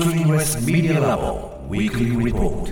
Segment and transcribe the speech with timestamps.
[0.00, 2.64] Screenless Media Lab Weekly Report.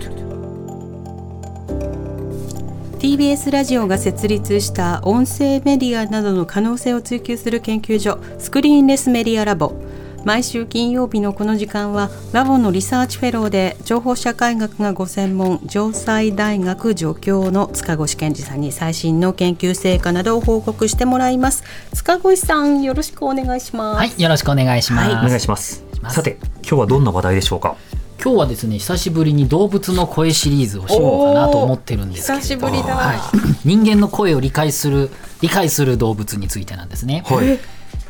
[2.97, 9.73] TBS ラジオが設立した音声メディアなどの可能性を追求する研究所 Screenless Media Lab。
[10.25, 21.63] 毎週金曜日のこの時間はラボのリサーチフェローで情報社会学がご専門城西大学助教の塚越健司さんに最新の研究成果などを報告してもらいます。
[21.93, 23.97] 塚越さんよろしくお願いします。
[23.99, 25.11] はい、よろしくお願いします。
[25.11, 26.15] お願いしますます。
[26.15, 27.75] さて今日はどんな話題でしょうか？
[28.21, 32.41] 今日はですね、久しぶりに動物の声シリーズをしようかなと思ってるんですけれど。
[32.41, 33.19] 久しぶりだ、はい、
[33.63, 35.09] 人間の声を理解する
[35.41, 37.23] 理解する動物についてなんですね。
[37.25, 37.59] はい。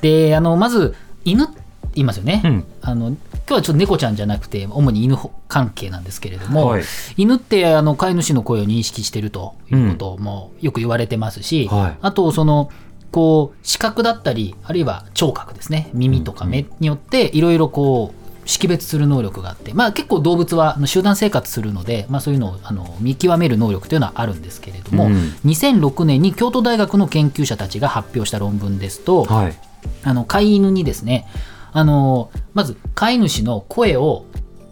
[0.02, 1.54] で、あのまず犬って
[1.94, 2.42] 言いますよね。
[2.44, 2.66] うん。
[2.82, 3.18] あの今
[3.50, 5.18] 日はちょっと猫ちゃんじゃなくて主に犬
[5.48, 6.84] 関係なんですけれども、はい。
[7.18, 11.98] 犬ってあの飼い主の声を認識してるということもよく言われてますし、はい。
[12.02, 12.72] あとその
[13.12, 15.90] こう視覚だったりあるいは聴覚ですね。
[15.94, 25.14] 耳とか目によっていろいろこう識別する能力があって、まあ、結構動物は集団生活するので、まあ、そういうのをあの見極める能力というのはあるんですけれども、うん。
[25.46, 29.58] 2006年に京都大学の研究者たちが発表した論文ですと、はい。
[30.04, 31.26] あの飼い犬にですね
[31.72, 34.26] あのまず飼い主の声を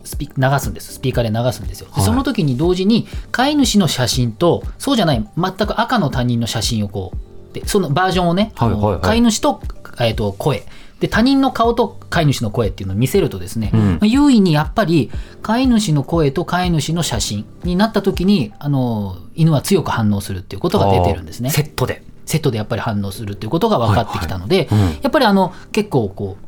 [0.03, 0.93] スピ流すんです。
[0.93, 2.03] スピーカーで流すんですよ、ではい。
[2.03, 7.26] その時に同時に飼い主の写真とそうじゃない全く赤の他人の写真をこう
[7.59, 9.01] でそのバージョンをね、はいはいはい。
[9.01, 9.61] 飼い主と,、
[9.99, 10.65] えー、と声。
[10.99, 13.79] で他人の顔と飼い主の声っていうのを見せるとですね、うん。
[13.79, 15.11] まあ優位にやっぱり
[15.43, 21.51] 飼い主の声と飼い主の写真になった時にあの犬は強く反応するっていうことが出てるんですね。
[21.51, 22.03] セットで。
[22.25, 24.93] セットでやっぱり反応するっていうことが分かってきたので、はいはい。
[24.95, 26.46] うんやっぱりあの結構こう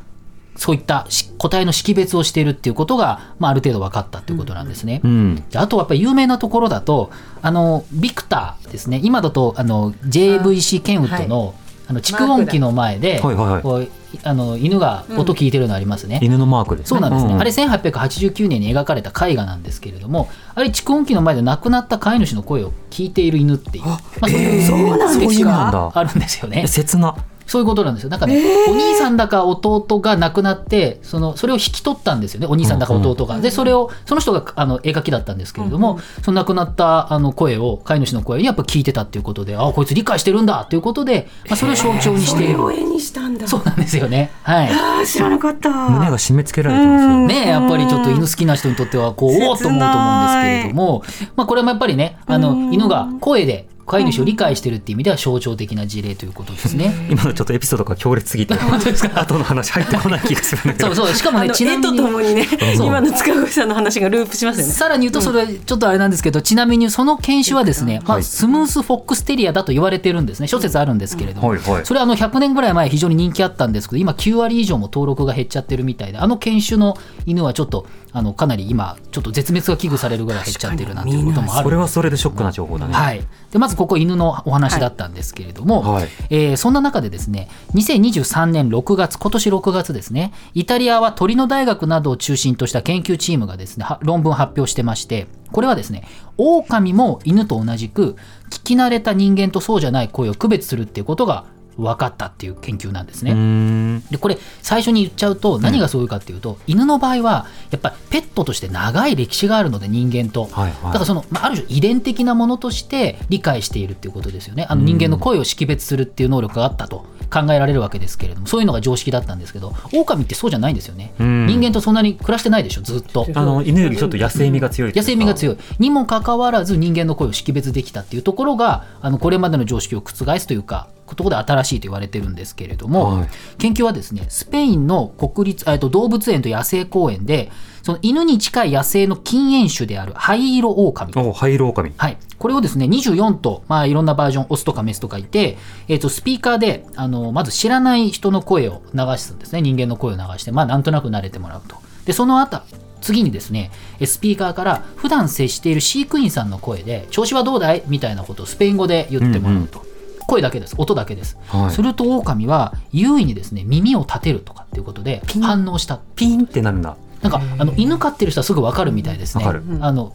[0.56, 5.02] そういったし個体の識別をしているっていうことが、まあ、ある程度分かったっていうことなんですね。
[5.04, 5.36] うん。
[5.50, 7.12] であとはやっぱり有名なところだと
[7.42, 9.00] あのビクターですね。
[9.04, 11.56] 今だとあの JVC ケンウッドの,、
[11.88, 13.62] あの蓄音機の前で、はいはいはい。
[13.62, 13.90] こう
[14.24, 16.20] あの犬が音聞いてるのありますね。
[16.22, 16.90] 犬のマークですね。
[16.90, 26.64] そうなんですね、んあれ1889年に描かれた絵画なんですけれどもあれ蓄音機の前で亡くなった飼い主の声を聞いている犬っていう、まあ、そういうそうなんですかあるんですよね。
[26.66, 26.68] え。
[26.68, 27.16] 切な
[27.50, 28.10] そういうことなんですよ。
[28.10, 32.48] なんかね、お兄さんだか弟が亡くなって、そのそれを引き取ったんですよね。
[32.48, 33.40] お兄さんだか弟が。
[33.40, 42.60] で、それをその人があの絵描きだったんですけれども、その亡くなったあの声を飼い主の声にやっぱ聞いてたっていうことで、あこいつ理解してるんだということで、まあそれを象徴にしている。
[42.72, 44.32] 絵にしたんだそうなんですよね。
[44.44, 44.70] はい。
[44.70, 51.04] あー知らなかった胸が締め付けられてますよねやっぱりちょっと犬好きな人にとってはこうおおっと思うと思うんですけれども、
[51.36, 56.94] まあ、これもやっぱりねあの犬が声で飼い主を理解してるっていう意味では象徴的な事例ということですね。
[57.10, 60.96] 今のちょっとエピソードが強烈すぎて本当ですか後の話入ってこない気がするんだけど。
[60.96, 61.16] そうそう。
[61.18, 64.74] しかもねちなみにともにね今の塚越さんの話がループしますよね。
[64.74, 82.94] さらに言うとそれちょっとあれなんですけど、ちなみにその犬種はですね、まあ、はいスムースフォックステリアだと言われてるんですね諸説あるんですけれども、それはあの100年ぐらい前非常に人気あったんですけど今9割以上も登録が減っちゃってるみたいであの犬種の犬はちょっとあのかなり今ちょっと絶滅が危惧されるぐらい減っちゃってるなんていうこともあるそれはそれでショックな情報だね。
[82.94, 83.22] はい、
[83.52, 86.08] でまずここ犬のお話だったんですけれども、はい。
[86.30, 96.04] えーそんな中でですね2023年6月今年6月ですねイタリアは鳥の大学などを中心とした研究チームがですねは論文を発表してましてこれはですね
[96.38, 98.16] 狼も犬と同じく
[98.50, 101.46] 聞き慣れた人間とそうじゃない声を区別するっていうことが
[101.80, 104.02] 分かったっていう研究なんですね。
[104.12, 110.84] でこれ最初に言っちゃうと何がそういうかっていうと、犬の場合はやっぱりペットとして長い歴史があるので人間と、はいはい。
[110.86, 114.66] だからその、まあ、ある種遺伝的なものとして理解しているっていうことですよね。
[114.70, 121.46] あの人間の声を識別するっていう能力があったと考えられるわけですけれどもそういうのが常識だったんですけど狼ってそうじゃないんですよね、うん。
[121.48, 123.28] 人間とそんなに暮らしてないでしょずっと。
[123.34, 125.58] あの犬よりちょっと野生味が強いう野か生味が強い。
[125.80, 133.30] にもかかわらず人間の声を識別できたっていうところがあのこれまでの常識を覆すというかところで新しいと言われてるんですけれども、はい。
[133.58, 137.52] 研究はですねスペインの国立えっと動物園と野生公園で
[137.84, 141.12] その犬に近い野生の禁煙種である灰色狼。
[141.16, 141.94] お灰色狼。
[141.98, 149.62] はい、これをですね24と、まあ、いろんなバージョンオスとかメスとかいて、えー、とスピーカーであのまず知らない人の声を流すんですね。
[149.62, 151.78] 人間の声を流して、まあ、なんとなく慣れてもらうと。
[152.06, 152.62] でその後
[153.02, 157.84] 次にですねえスピーカーから普段接している飼育員さんの声で調子はどうだい？
[157.88, 159.86] みたいなことをスペイン語で言ってもらうと、
[160.30, 160.76] 声だけです。
[160.78, 161.72] 音だけです、はい。
[161.72, 166.00] すると狼は優位にですね耳を立てるとかっていうことで反応した。
[166.16, 166.96] ピンってなるんだ。
[167.22, 169.46] なんかあの犬飼ってる人はすぐ分かるみたいですね。
[169.46, 169.64] わかる。
[169.82, 170.14] あの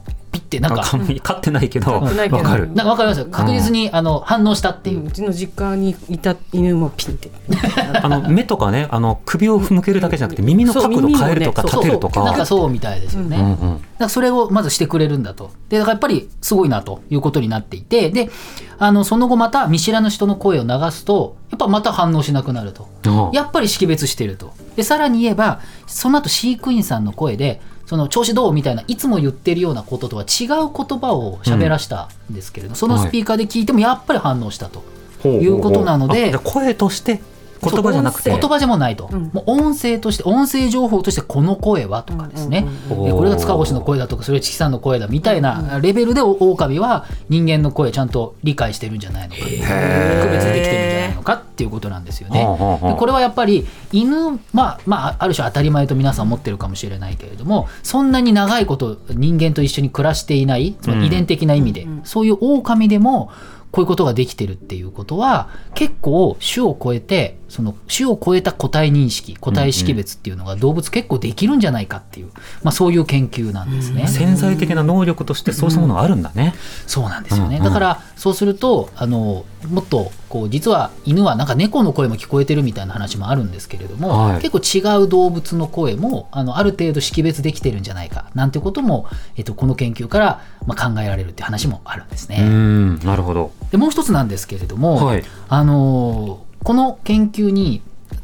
[0.55, 0.83] ピッてなんか。
[0.83, 2.37] あ飼ってないけど飼ってないけど。
[2.39, 2.67] わかる。
[2.73, 3.27] なんか分かりますよ。
[3.31, 7.31] 確実にあの反応したっていう、うちの実家にいた犬もピンって。
[8.03, 15.53] あの目とかねあの首を向けるだけじゃなくて耳の角度変えるとか立てるとなんかかそうみたいですよね、うんうんだからそれをまずしてくれるんだと。
[15.69, 18.11] でだからやっぱりすごいなということになっていて。
[18.11, 18.31] で
[18.77, 22.89] あのその後また見知らぬ人の声を流すとやっぱまた反応しなくなると。
[23.33, 24.53] やっぱり識別してると。
[24.75, 34.83] でさらに言えばその後飼育員さんの声でその調子どうみたいないつも言ってるようなこととは違う言葉を喋らしたんですけれど、そのスピーカーで聞いてもやっぱり反応したと。
[35.27, 37.23] いうことなので声として
[37.63, 38.31] 言葉じゃなくて。
[38.31, 39.31] 言葉じゃもうないと、うん。
[39.33, 42.99] もう音声として音声情報としてこの声はとかですね、うん。
[42.99, 52.41] うんえこれが塚越の声だとかそれはチキさんの声だみたいなレベルでオオオカミは人間の声ちゃんと理解してるんじゃないのか区別できてるんじゃないのかっていうことなんですよね。
[52.41, 63.31] でこれはやっぱり犬、まあ、まあ、ある種当たり前と皆さん思ってるかもしれないけれどもそんなに長いこと人間と一緒に暮らしていないつまり遺伝的な意味で、そういう狼でも
[63.75, 72.31] こういうことができてるっていうことは結構種を超えてその種を超えた個体認識個体識別っていうのが動物結構できるんじゃないかっていう、
[72.65, 74.09] まあ、そういう研究なんですね。
[74.09, 76.53] 潜在的な能力としてそうしたものがあるんだね。
[76.89, 92.43] そうなんですよね、うんうんだからそうするとあのもっとこう実は犬はなんか猫の声も聞こえてるみたいな話もあるんですけれども、はい結構違う動物の声もあのある程度識別できてるんじゃないかなんてことも、えっと、この研究から、まあ、考えられるって話もあるんですうね。
[92.43, 93.53] んなるほど。
[93.71, 97.83] でもう一つなんですけれども、はいあのこの研究に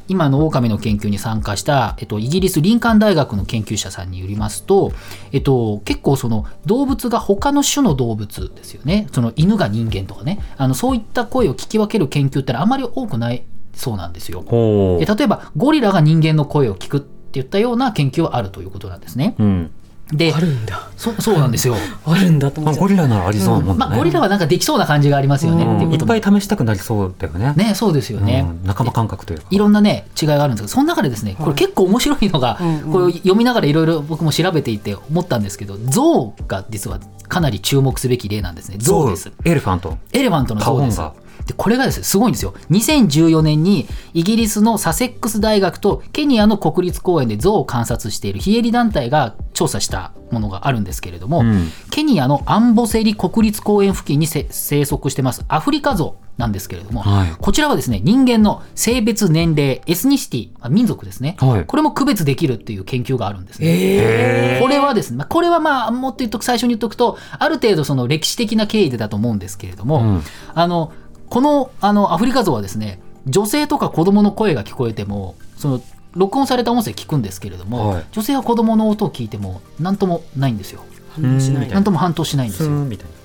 [0.08, 4.92] 今の狼の研究に参加した、えっと、イギリスリンカン大学の研究者さんによりますと、
[5.30, 14.42] えっと、結構その動物が他の種の動物ですよねその犬が人間とかねあのそういった声を聞き分ける研究ってのはあまり多くないそうなんですよ。
[14.42, 19.36] ほえ例えばゴリラが人間の声を聞くって言ったような研究はあるということなんですね。
[19.38, 19.44] う。
[19.44, 19.70] うん。
[20.12, 20.88] であるんだ。
[20.96, 21.76] そそうなんですよ。
[22.04, 23.90] あるんだと思まあっちゃうゴリラならありそうなもんだね。
[23.90, 25.70] まあ、ゴリラはなんかできそうな感じがありますよね、うん。
[25.70, 26.06] いっっていうこと。
[26.06, 27.52] もぱい試したくなりそうだよね。
[27.56, 28.46] ねそうですよね。
[28.48, 28.66] うん。
[28.66, 29.46] 仲間感覚というか。
[29.50, 32.92] いろんなね違いがあるんですけどその中でですねこれ結構面白いのが、うんうん。
[32.92, 36.98] これを読みながらいろいろ僕も調べていて思ったんですけど象が実は
[37.28, 38.76] かなり注目すべき例なんですね。
[38.78, 39.30] 象です。
[39.44, 39.96] エレファント。
[40.12, 41.00] エレファントの象です
[41.46, 42.54] でこれがですねすごいんですよ。
[42.70, 51.70] 2014年にイギリスのサセックス大学とケニアの国立公園で象を観察している非営利団体が調査したものがあるんですけれども、うん。
[51.90, 57.30] ケニアのアンボセリ国立公園付近にせ生息してますアフリカゾウなんですけれども、はい。
[57.38, 61.64] こちらはですね人間の性別年齢エスニシティあ民族ですね、はい。
[61.66, 63.66] これも区別できるっていう研究があるんですね。
[63.68, 70.22] えこれはですね、まあこれはまあもっと言っとく最初に言っとくとある程度その歴史的な経緯でだと思うんですけれども、うん。
[70.54, 70.92] あの
[71.30, 75.82] このあのアフリカゾウはですね女性とか子供の声が聞こえてもその
[76.14, 78.04] 録音された音声聞くんですけれども、はい。
[78.12, 80.84] 女性は子供の音を聞いても何ともないんですよ。
[81.10, 81.66] 反応しない。
[81.66, 81.72] うん。
[81.72, 82.68] 何とも反応しないんですよ。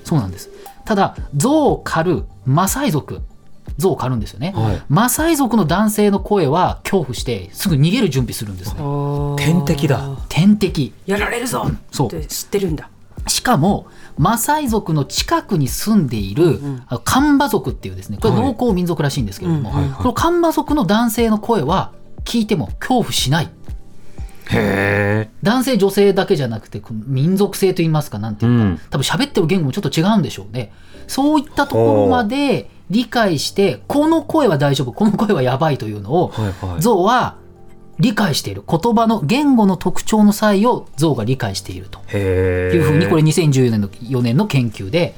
[0.04, 0.50] そうなんです。
[0.84, 3.22] ただ象を狩るマサイ族。
[3.78, 4.60] 象を狩るんですよね、な。
[4.60, 4.82] はい。
[4.88, 8.80] マサイ族の男性の声は恐怖してすぐ逃げる準備するんですね。
[9.36, 10.16] 天敵だ。
[10.28, 10.94] 天敵。
[11.06, 12.88] やられるぞそうって知ってるんだ
[13.26, 13.86] しかも
[14.18, 16.60] マサイ族の近くに住んでいる、
[17.04, 18.42] カンバ族っていうですねこれはい。
[18.42, 21.92] 農耕民族らしいんですけれども、このカンバ族の男性の声は
[22.24, 23.50] 聞いても恐怖しない。
[24.48, 25.30] へえ。
[25.42, 28.80] 男性女性だけじゃなくて民族性といいますかなんていうか、うん。
[28.90, 30.72] 多分喋ってる言語もちょっと違うんでしょうね。
[31.08, 36.80] そういったところまで理解してこの声は大丈夫この声はやばいというのをはいはい。
[36.80, 37.36] 象は
[37.98, 42.00] 理解している言葉の言語の特徴の際を象が理解していると。
[42.16, 45.14] いうふうにこれ2014年の4年の研究で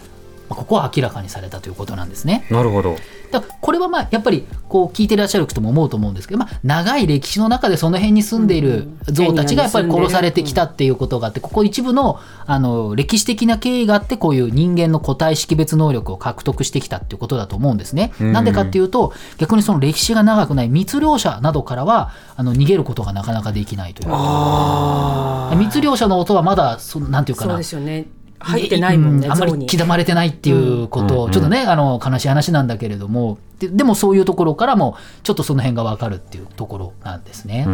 [0.48, 2.46] まあここは明らかにされたということなんですね。
[2.50, 2.96] なるほど。
[3.30, 18.12] だこれはまあやっぱりこう聞いてらっしゃる人も思うと思うんですけど、まあ、長い歴史の中でその辺に住んでいる象たちがやっぱり殺されてきたっていうことがあってここ一部のあの歴史的な経緯があってこういう人間の個体識別能力を獲得してきたっていうことだと思うんですね。
[18.20, 18.32] うん。
[18.32, 28.06] なんでかっていうと逆にその歴史が長くない密猟者などからはあの逃げることがなかなかできないというあ密猟者の音はまだそなんていうかそうなですよね
[28.40, 37.66] 入ってないもんねうあまり刻まれてないっていうこと、うんちょっとねあの悲しい話なんだけれどもででもそういうところからもちょっとその辺が分かるっていうところなんですね。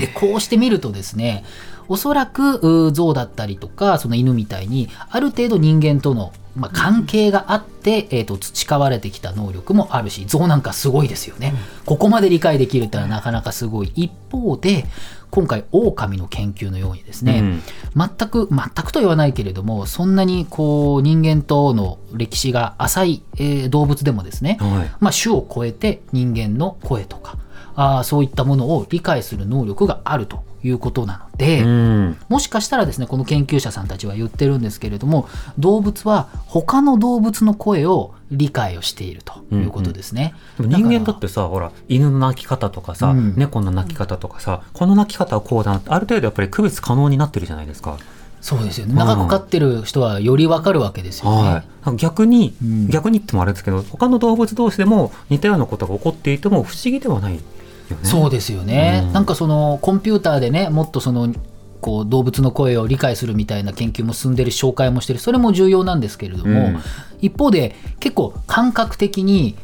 [0.00, 1.44] でこうして見るとですね
[1.88, 11.54] おそらくう象だったりとかその犬みたいにある程度人間との、まあ、関係があって、えー、と培われてきた能力もあるし象なんかすごいですよね、
[11.86, 13.92] ここまで理解できるってのはなかなかすごい。
[13.94, 14.84] 一方で
[15.30, 17.62] 今回狼の研究のようにですね、うん
[17.96, 24.90] 全く全くと言わないけれどもそんなにこう人間との歴史が浅い、えー動物でもですね、はい。
[25.00, 27.38] まあ、種を超えて人間の声とか
[27.74, 32.16] あーそういったものを理解する能力があるということなので、うん。
[32.28, 40.34] もしかしたらですねこの研究者さんたちは言ってるんですけれども動物は他の動物の声を理解をしているということですね。
[40.58, 47.98] でも人間だってさほら犬の鳴き方とかさ、うん猫の鳴き方とかさこの鳴き方はこうだなってある程度やっぱり区別可能になってるじゃないですか。
[48.40, 51.64] そうですよね長く飼ってる人はよりわかるわけですよね。
[51.82, 57.40] はい、逆に、うん逆に言ってもあれですけど他の動物同士でも似たようなことが起こっていても不思議ではない
[57.90, 58.04] よね。
[58.04, 59.12] そうですよね、うん。
[59.12, 61.32] なんかそのコンピューターでねもっとその
[61.80, 65.18] こう動物の声を理解するみたいな研究も進んでる紹介もしてる。
[65.18, 66.78] それも重要なんですけれども、うん。
[67.20, 69.56] 一方で結構感覚的に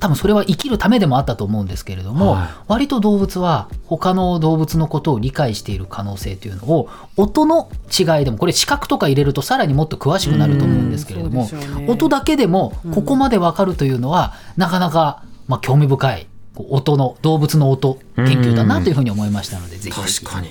[0.00, 2.48] 多分それは生きるためでもあったと思うんですけれども、はい。
[2.68, 11.86] 割と動物は他の動物のことを理解している可能性というのを音の違いでもこれ視覚とか入れるとさらにもっと詳しくなると思うんですけれども、ね。
[11.88, 19.96] 音だけでもここまでわかるというのは、なかなか、まあ、興味深いこう音の動物の音研究だなというふうに思いましたので、ぜひ。
[19.96, 20.50] ぜひ確かに。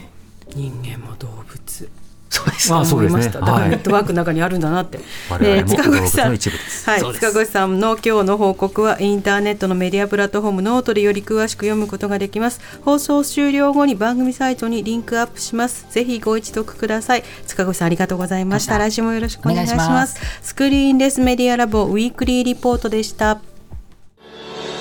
[0.56, 1.90] 人間も動物。
[2.34, 3.22] そうですああそうですね。
[3.22, 3.40] 思いました。
[3.42, 3.70] だからはい。
[3.70, 5.00] ネットワークの中にあるんだなって。
[5.30, 6.26] 我々も塚越さん。
[6.26, 6.90] 動物の一部です。
[6.90, 12.60] はい、塚越さんの今日の報告はインターネットのメディアプラットフォームノートでより詳しく読むことができます。
[12.82, 15.86] 放送終了後に番組サイトにリンクアップします。
[15.92, 17.24] ぜひご一読ください。
[17.46, 18.80] 塚越さんありがとうございました。
[18.80, 19.86] 来週もよろしくお願いします。
[19.86, 23.40] お願いし Screenless Media Lab Weekly Report でした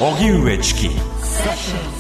[0.01, 1.92] 荻上チキ。